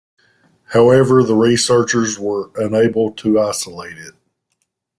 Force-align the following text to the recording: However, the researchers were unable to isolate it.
However, 0.69 1.21
the 1.21 1.35
researchers 1.35 2.17
were 2.17 2.49
unable 2.55 3.11
to 3.11 3.39
isolate 3.39 3.99
it. 3.99 4.15